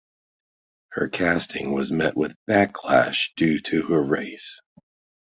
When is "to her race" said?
3.59-4.59